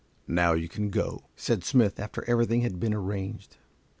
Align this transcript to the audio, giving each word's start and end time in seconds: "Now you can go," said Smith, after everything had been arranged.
"Now 0.27 0.53
you 0.53 0.67
can 0.67 0.89
go," 0.89 1.25
said 1.35 1.63
Smith, 1.63 1.99
after 1.99 2.27
everything 2.27 2.61
had 2.61 2.79
been 2.79 2.91
arranged. 2.95 3.57